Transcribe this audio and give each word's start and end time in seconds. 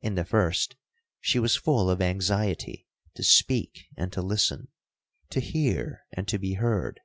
In 0.00 0.14
the 0.14 0.24
first, 0.24 0.76
she 1.20 1.40
was 1.40 1.56
full 1.56 1.90
of 1.90 2.00
anxiety 2.00 2.86
to 3.16 3.24
speak 3.24 3.86
and 3.96 4.12
to 4.12 4.22
listen, 4.22 4.68
to 5.30 5.40
hear 5.40 6.04
and 6.12 6.28
to 6.28 6.38
be 6.38 6.54
heard. 6.54 7.00